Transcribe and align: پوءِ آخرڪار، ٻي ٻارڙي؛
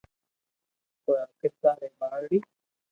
پوءِ 1.03 1.17
آخرڪار، 1.25 1.77
ٻي 1.81 1.87
ٻارڙي؛ 1.99 2.39